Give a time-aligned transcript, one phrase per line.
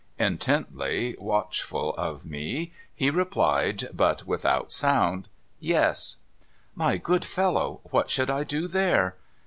[0.17, 5.27] Intently watchful of me, he replied (but without sound),'
[5.73, 6.15] Yes.''
[6.75, 9.17] My good fellow, what should I do there